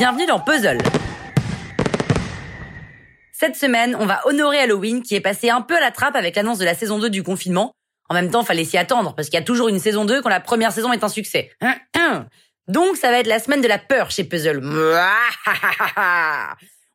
Bienvenue 0.00 0.24
dans 0.24 0.40
Puzzle. 0.40 0.78
Cette 3.32 3.54
semaine, 3.54 3.94
on 4.00 4.06
va 4.06 4.26
honorer 4.26 4.58
Halloween 4.60 5.02
qui 5.02 5.14
est 5.14 5.20
passé 5.20 5.50
un 5.50 5.60
peu 5.60 5.76
à 5.76 5.80
la 5.80 5.90
trappe 5.90 6.16
avec 6.16 6.36
l'annonce 6.36 6.56
de 6.56 6.64
la 6.64 6.74
saison 6.74 6.98
2 6.98 7.10
du 7.10 7.22
confinement. 7.22 7.74
En 8.08 8.14
même 8.14 8.30
temps, 8.30 8.42
fallait 8.42 8.64
s'y 8.64 8.78
attendre 8.78 9.14
parce 9.14 9.28
qu'il 9.28 9.38
y 9.38 9.42
a 9.42 9.44
toujours 9.44 9.68
une 9.68 9.78
saison 9.78 10.06
2 10.06 10.22
quand 10.22 10.30
la 10.30 10.40
première 10.40 10.72
saison 10.72 10.90
est 10.94 11.04
un 11.04 11.10
succès. 11.10 11.52
Donc 12.66 12.96
ça 12.96 13.10
va 13.10 13.18
être 13.18 13.26
la 13.26 13.40
semaine 13.40 13.60
de 13.60 13.68
la 13.68 13.76
peur 13.76 14.10
chez 14.10 14.24
Puzzle. 14.24 14.62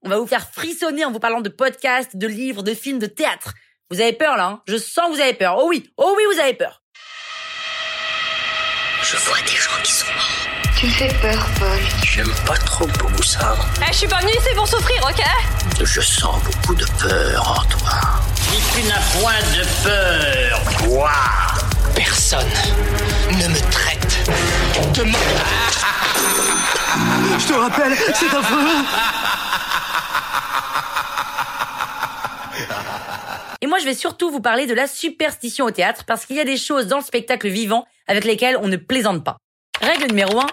On 0.02 0.10
va 0.10 0.18
vous 0.18 0.26
faire 0.26 0.50
frissonner 0.50 1.06
en 1.06 1.12
vous 1.12 1.20
parlant 1.20 1.42
de 1.42 1.50
podcasts, 1.50 2.18
de 2.18 2.26
livres, 2.26 2.64
de 2.64 2.74
films, 2.74 2.98
de 2.98 3.06
théâtre. 3.06 3.54
Vous 3.92 4.02
avez 4.02 4.14
peur 4.14 4.36
là 4.36 4.48
hein? 4.48 4.64
Je 4.68 4.78
sens 4.78 5.12
que 5.12 5.18
vous 5.18 5.22
avez 5.22 5.36
peur. 5.36 5.58
Oh 5.60 5.68
oui, 5.70 5.94
oh 5.98 6.16
oui, 6.18 6.24
vous 6.34 6.40
avez 6.40 6.56
peur. 6.56 6.82
Je 9.08 9.18
vois 9.18 9.38
des 9.42 9.56
gens 9.56 9.70
qui 9.84 9.92
sont 9.92 10.08
morts. 10.16 10.48
Tu 10.76 10.90
fais 10.90 11.14
peur, 11.22 11.48
Paul. 11.60 11.80
J'aime 12.04 12.34
pas 12.48 12.58
trop 12.58 12.88
beaucoup 12.88 13.22
ça. 13.22 13.56
Eh, 13.80 13.94
je 13.94 13.98
suis 14.00 14.08
pas 14.08 14.20
venue 14.20 14.32
ici 14.32 14.50
pour 14.56 14.68
souffrir, 14.68 15.00
ok? 15.04 15.24
Je 15.84 16.02
sens 16.02 16.42
beaucoup 16.44 16.74
de 16.74 16.86
peur 17.00 17.60
en 17.60 17.64
toi. 17.66 18.00
Si 18.36 18.60
tu 18.74 18.88
n'as 18.88 19.00
point 19.20 19.40
de 19.56 19.64
peur, 19.84 20.60
quoi? 20.88 21.12
Personne 21.96 22.50
ne 23.32 23.48
me 23.48 23.60
traite 23.70 24.28
de 24.96 25.04
mon... 25.04 25.20
Je 27.38 27.46
te 27.46 27.54
rappelle, 27.54 27.96
c'est 28.16 28.36
affreux 28.36 28.86
Et 33.62 33.68
moi, 33.68 33.80
je 33.80 33.86
vais 33.86 33.94
surtout 33.94 34.30
vous 34.30 34.42
parler 34.42 34.68
de 34.68 34.74
la 34.74 34.88
superstition 34.88 35.66
au 35.66 35.72
théâtre 35.72 36.04
parce 36.06 36.26
qu'il 36.26 36.36
y 36.36 36.40
a 36.40 36.46
des 36.46 36.58
choses 36.58 36.88
dans 36.88 36.98
le 36.98 37.04
spectacle 37.04 37.48
vivant 37.48 37.86
avec 38.08 38.24
lesquelles 38.24 38.58
on 38.62 38.68
ne 38.68 38.78
plaisante 38.78 39.24
pas. 39.24 39.38
Règle 39.82 40.08
numéro 40.08 40.40
1, 40.40 40.48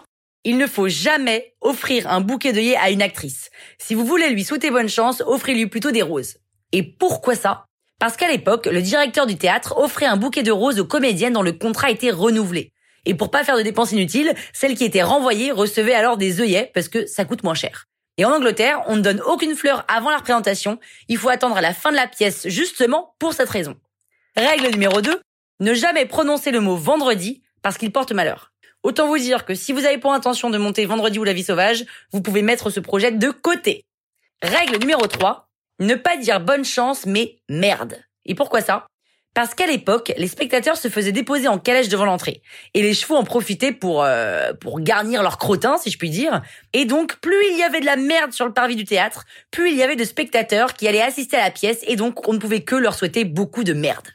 il 0.45 0.57
ne 0.57 0.67
faut 0.67 0.89
jamais 0.89 1.55
offrir 1.61 2.09
un 2.09 2.21
bouquet 2.21 2.53
d'œillets 2.53 2.77
à 2.77 2.91
une 2.91 3.03
actrice. 3.03 3.51
Si 3.79 3.95
vous 3.95 4.05
voulez 4.05 4.31
lui 4.31 4.45
souhaiter 4.45 4.71
bonne 4.71 4.89
chance, 4.89 5.23
offrez-lui 5.27 5.67
plutôt 5.67 5.91
des 5.91 6.03
roses. 6.03 6.39
Et 6.73 6.83
pourquoi 6.83 7.35
ça? 7.35 7.67
Parce 7.99 8.17
qu'à 8.17 8.29
l'époque, 8.29 8.67
le 8.67 8.83
directeur 8.83 9.27
du 9.27 9.37
théâtre 9.37 9.75
offrait 9.77 10.07
un 10.07 10.17
bouquet 10.17 10.43
de 10.43 10.51
roses 10.51 10.81
aux 10.81 10.87
comédiennes 10.87 11.35
dont 11.35 11.43
le 11.43 11.53
contrat 11.53 11.91
était 11.91 12.11
renouvelé. 12.11 12.73
Et 13.05 13.15
pour 13.15 13.31
pas 13.31 13.45
faire 13.45 13.57
de 13.57 13.63
dépenses 13.63 13.93
inutiles, 13.93 14.35
celles 14.53 14.75
qui 14.75 14.85
étaient 14.85 15.03
renvoyées 15.03 15.53
recevaient 15.53 15.95
alors 15.95 16.17
des 16.17 16.41
œillets 16.41 16.71
parce 16.75 16.89
que 16.89 17.07
ça 17.07 17.25
coûte 17.25 17.45
moins 17.45 17.55
cher. 17.55 17.87
Et 18.19 18.25
en 18.25 18.33
Angleterre, 18.33 18.83
on 18.87 18.97
ne 18.97 19.01
donne 19.01 19.21
aucune 19.23 19.57
fleur 19.57 19.85
avant 19.89 20.11
la 20.11 20.19
représentation. 20.19 20.79
Il 21.09 21.19
faut 21.19 21.31
attendre 21.31 21.57
à 21.57 21.61
la 21.61 21.73
fin 21.73 21.91
de 21.91 21.97
la 21.97 22.07
pièce 22.07 22.49
justement 22.49 23.15
pour 23.19 23.33
cette 23.33 23.49
raison. 23.49 23.77
Règle 24.37 24.69
numéro 24.69 25.01
2. 25.01 25.21
Ne 25.61 25.75
jamais 25.75 26.07
prononcer 26.07 26.51
le 26.51 26.61
mot 26.61 26.77
vendredi 26.77 27.43
parce 27.63 27.79
qu'il 27.79 27.93
porte 27.93 28.13
malheur. 28.13 28.53
Autant 28.83 29.07
vous 29.07 29.19
dire 29.19 29.45
que 29.45 29.55
si 29.55 29.73
vous 29.73 29.85
avez 29.85 29.99
pour 29.99 30.13
intention 30.13 30.51
de 30.51 30.59
monter 30.59 30.85
vendredi 30.85 31.19
ou 31.19 31.25
la 31.25 31.33
vie 31.33 31.45
sauvage, 31.45 31.85
vous 32.13 32.21
pouvez 32.21 32.43
mettre 32.43 32.71
ce 32.71 32.81
projet 32.81 33.13
de 33.13 33.31
côté. 33.31 33.85
Règle 34.43 34.79
numéro 34.79 35.07
3. 35.07 35.49
Ne 35.79 35.95
pas 35.95 36.17
dire 36.17 36.41
bonne 36.41 36.65
chance 36.65 37.07
mais 37.07 37.39
merde. 37.49 38.03
Et 38.25 38.35
pourquoi 38.35 38.61
ça? 38.61 38.87
Parce 39.35 39.55
qu'à 39.55 39.67
l'époque, 39.67 40.13
les 40.19 40.29
spectateurs 40.29 40.77
se 40.77 40.89
faisaient 40.89 41.13
déposer 41.13 41.49
en 41.49 41.59
calèche 41.59 41.89
devant 41.89 42.05
l'entrée. 42.05 42.43
Et 42.75 42.83
les 42.83 42.93
chevaux 42.93 43.17
en 43.17 43.25
profitaient 43.25 43.73
pour, 43.73 44.05
euh, 44.05 44.53
pour 44.53 44.81
garnir 44.81 45.23
leur 45.23 45.39
crottin, 45.39 45.79
si 45.79 45.91
je 45.91 45.97
puis 45.97 46.11
dire. 46.11 46.43
Et 46.75 46.85
donc, 46.85 47.17
plus 47.17 47.43
il 47.51 47.59
y 47.59 47.63
avait 47.63 47.81
de 47.81 47.87
la 47.87 47.97
merde 47.97 48.33
sur 48.33 48.47
le 48.47 48.53
parvis 48.53 48.77
du 48.77 48.85
théâtre, 48.85 49.25
plus 49.51 49.71
il 49.71 49.77
y 49.77 49.83
avait 49.83 49.97
de 49.97 50.05
spectateurs 50.05 50.75
qui 50.75 50.87
allaient 50.87 51.03
assister 51.03 51.37
à 51.37 51.45
la 51.45 51.51
pièce, 51.51 51.83
et 51.87 51.97
donc 51.97 52.29
on 52.29 52.35
ne 52.35 52.39
pouvait 52.39 52.63
que 52.63 52.77
leur 52.77 52.95
souhaiter 52.95 53.25
beaucoup 53.25 53.65
de 53.65 53.73
merde. 53.73 54.09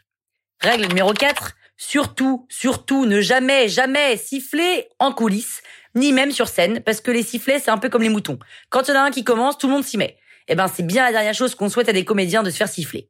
Règle 0.61 0.87
numéro 0.87 1.13
4. 1.13 1.53
Surtout, 1.79 2.47
surtout, 2.49 3.05
ne 3.05 3.21
jamais, 3.21 3.69
jamais 3.69 4.17
siffler 4.17 4.89
en 4.97 5.11
coulisses, 5.11 5.61
ni 5.93 6.11
même 6.11 6.31
sur 6.31 6.47
scène, 6.47 6.81
parce 6.81 7.01
que 7.01 7.11
les 7.11 7.21
sifflets, 7.21 7.59
c'est 7.59 7.69
un 7.69 7.77
peu 7.77 7.89
comme 7.89 8.01
les 8.01 8.09
moutons. 8.09 8.39
Quand 8.69 8.87
il 8.87 8.89
y 8.89 8.93
en 8.93 9.01
a 9.01 9.03
un 9.03 9.11
qui 9.11 9.23
commence, 9.23 9.59
tout 9.59 9.67
le 9.67 9.73
monde 9.73 9.83
s'y 9.83 9.97
met. 9.97 10.17
Eh 10.47 10.55
ben, 10.55 10.67
c'est 10.67 10.85
bien 10.85 11.03
la 11.03 11.11
dernière 11.11 11.33
chose 11.33 11.53
qu'on 11.53 11.69
souhaite 11.69 11.89
à 11.89 11.93
des 11.93 12.05
comédiens 12.05 12.41
de 12.41 12.49
se 12.49 12.57
faire 12.57 12.69
siffler. 12.69 13.09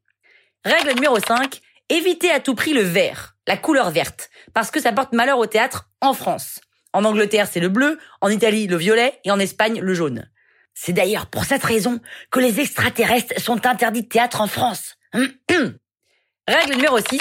Règle 0.65 0.93
numéro 0.95 1.17
5 1.17 1.61
Évitez 1.89 2.31
à 2.31 2.39
tout 2.39 2.55
prix 2.55 2.73
le 2.73 2.81
vert, 2.81 3.35
la 3.47 3.55
couleur 3.55 3.91
verte, 3.91 4.29
parce 4.53 4.71
que 4.71 4.81
ça 4.81 4.91
porte 4.91 5.13
malheur 5.13 5.39
au 5.39 5.45
théâtre 5.45 5.89
en 6.01 6.13
France. 6.13 6.59
En 6.91 7.05
Angleterre, 7.05 7.47
c'est 7.49 7.59
le 7.59 7.69
bleu, 7.69 7.97
en 8.21 8.29
Italie, 8.29 8.67
le 8.67 8.77
violet, 8.77 9.19
et 9.23 9.31
en 9.31 9.39
Espagne, 9.39 9.79
le 9.79 9.93
jaune. 9.93 10.29
C'est 10.73 10.93
d'ailleurs 10.93 11.27
pour 11.27 11.45
cette 11.45 11.63
raison 11.63 11.99
que 12.29 12.39
les 12.39 12.59
extraterrestres 12.59 13.39
sont 13.41 13.65
interdits 13.65 14.03
de 14.03 14.07
théâtre 14.07 14.41
en 14.41 14.47
France. 14.47 14.95
Règle 15.13 16.75
numéro 16.75 16.99
6. 16.99 17.19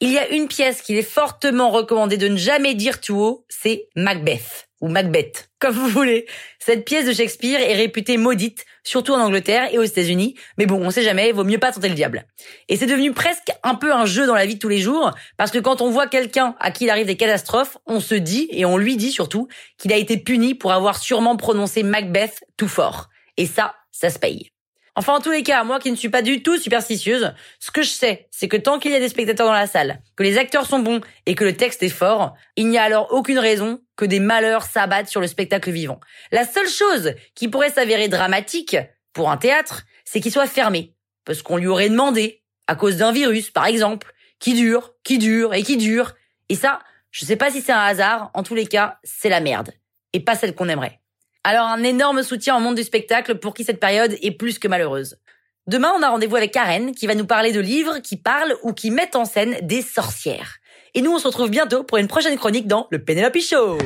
Il 0.00 0.10
y 0.10 0.18
a 0.18 0.28
une 0.28 0.48
pièce 0.48 0.82
qu'il 0.82 0.96
est 0.96 1.02
fortement 1.02 1.70
recommandé 1.70 2.16
de 2.16 2.28
ne 2.28 2.36
jamais 2.36 2.74
dire 2.74 3.00
tout 3.00 3.16
haut, 3.16 3.46
c'est 3.48 3.88
Macbeth 3.94 4.67
ou 4.80 4.88
Macbeth, 4.88 5.50
comme 5.58 5.74
vous 5.74 5.88
voulez. 5.88 6.26
Cette 6.58 6.84
pièce 6.84 7.06
de 7.06 7.12
Shakespeare 7.12 7.60
est 7.60 7.74
réputée 7.74 8.16
maudite, 8.16 8.64
surtout 8.84 9.12
en 9.12 9.20
Angleterre 9.20 9.68
et 9.72 9.78
aux 9.78 9.82
États-Unis, 9.82 10.34
mais 10.56 10.66
bon, 10.66 10.80
on 10.84 10.90
sait 10.90 11.02
jamais, 11.02 11.32
vaut 11.32 11.44
mieux 11.44 11.58
pas 11.58 11.72
tenter 11.72 11.88
le 11.88 11.94
diable. 11.94 12.26
Et 12.68 12.76
c'est 12.76 12.86
devenu 12.86 13.12
presque 13.12 13.50
un 13.62 13.74
peu 13.74 13.92
un 13.92 14.06
jeu 14.06 14.26
dans 14.26 14.34
la 14.34 14.46
vie 14.46 14.54
de 14.54 14.60
tous 14.60 14.68
les 14.68 14.78
jours, 14.78 15.12
parce 15.36 15.50
que 15.50 15.58
quand 15.58 15.80
on 15.80 15.90
voit 15.90 16.06
quelqu'un 16.06 16.54
à 16.60 16.70
qui 16.70 16.84
il 16.84 16.90
arrive 16.90 17.06
des 17.06 17.16
catastrophes, 17.16 17.76
on 17.86 18.00
se 18.00 18.14
dit, 18.14 18.48
et 18.52 18.64
on 18.64 18.76
lui 18.76 18.96
dit 18.96 19.10
surtout, 19.10 19.48
qu'il 19.78 19.92
a 19.92 19.96
été 19.96 20.16
puni 20.16 20.54
pour 20.54 20.72
avoir 20.72 20.98
sûrement 20.98 21.36
prononcé 21.36 21.82
Macbeth 21.82 22.44
tout 22.56 22.68
fort. 22.68 23.08
Et 23.36 23.46
ça, 23.46 23.74
ça 23.90 24.10
se 24.10 24.18
paye. 24.18 24.50
Enfin, 24.98 25.14
en 25.14 25.20
tous 25.20 25.30
les 25.30 25.44
cas, 25.44 25.62
moi 25.62 25.78
qui 25.78 25.92
ne 25.92 25.96
suis 25.96 26.08
pas 26.08 26.22
du 26.22 26.42
tout 26.42 26.56
superstitieuse, 26.56 27.32
ce 27.60 27.70
que 27.70 27.82
je 27.82 27.88
sais, 27.88 28.26
c'est 28.32 28.48
que 28.48 28.56
tant 28.56 28.80
qu'il 28.80 28.90
y 28.90 28.96
a 28.96 28.98
des 28.98 29.08
spectateurs 29.08 29.46
dans 29.46 29.52
la 29.52 29.68
salle, 29.68 30.00
que 30.16 30.24
les 30.24 30.38
acteurs 30.38 30.66
sont 30.66 30.80
bons 30.80 31.00
et 31.24 31.36
que 31.36 31.44
le 31.44 31.56
texte 31.56 31.84
est 31.84 31.88
fort, 31.88 32.34
il 32.56 32.68
n'y 32.68 32.78
a 32.78 32.82
alors 32.82 33.12
aucune 33.12 33.38
raison 33.38 33.80
que 33.98 34.04
des 34.04 34.20
malheurs 34.20 34.62
s'abattent 34.62 35.08
sur 35.08 35.20
le 35.20 35.26
spectacle 35.26 35.70
vivant. 35.70 36.00
La 36.30 36.46
seule 36.46 36.68
chose 36.68 37.14
qui 37.34 37.48
pourrait 37.48 37.68
s'avérer 37.70 38.08
dramatique 38.08 38.76
pour 39.12 39.28
un 39.28 39.36
théâtre, 39.36 39.82
c'est 40.04 40.20
qu'il 40.20 40.32
soit 40.32 40.46
fermé. 40.46 40.94
Parce 41.24 41.42
qu'on 41.42 41.56
lui 41.56 41.66
aurait 41.66 41.90
demandé, 41.90 42.42
à 42.68 42.76
cause 42.76 42.96
d'un 42.96 43.12
virus, 43.12 43.50
par 43.50 43.66
exemple, 43.66 44.14
qui 44.38 44.54
dure, 44.54 44.94
qui 45.02 45.18
dure 45.18 45.52
et 45.52 45.64
qui 45.64 45.76
dure. 45.76 46.14
Et 46.48 46.54
ça, 46.54 46.80
je 47.10 47.24
sais 47.24 47.36
pas 47.36 47.50
si 47.50 47.60
c'est 47.60 47.72
un 47.72 47.80
hasard, 47.80 48.30
en 48.34 48.44
tous 48.44 48.54
les 48.54 48.66
cas, 48.66 48.98
c'est 49.02 49.28
la 49.28 49.40
merde. 49.40 49.72
Et 50.12 50.20
pas 50.20 50.36
celle 50.36 50.54
qu'on 50.54 50.68
aimerait. 50.68 51.00
Alors 51.42 51.66
un 51.66 51.82
énorme 51.82 52.22
soutien 52.22 52.56
au 52.56 52.60
monde 52.60 52.76
du 52.76 52.84
spectacle 52.84 53.34
pour 53.34 53.52
qui 53.52 53.64
cette 53.64 53.80
période 53.80 54.16
est 54.22 54.30
plus 54.30 54.60
que 54.60 54.68
malheureuse. 54.68 55.18
Demain, 55.66 55.92
on 55.98 56.02
a 56.02 56.08
rendez-vous 56.08 56.36
avec 56.36 56.52
Karen 56.52 56.94
qui 56.94 57.06
va 57.06 57.14
nous 57.14 57.26
parler 57.26 57.52
de 57.52 57.60
livres 57.60 57.98
qui 57.98 58.16
parlent 58.16 58.54
ou 58.62 58.72
qui 58.72 58.90
mettent 58.90 59.16
en 59.16 59.24
scène 59.24 59.56
des 59.62 59.82
sorcières. 59.82 60.58
Et 60.94 61.02
nous, 61.02 61.12
on 61.12 61.18
se 61.18 61.26
retrouve 61.26 61.50
bientôt 61.50 61.82
pour 61.82 61.98
une 61.98 62.08
prochaine 62.08 62.36
chronique 62.36 62.66
dans 62.66 62.86
le 62.90 62.98
Penelope 62.98 63.38
Show. 63.38 63.78